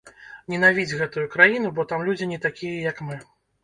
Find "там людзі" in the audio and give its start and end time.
1.95-2.33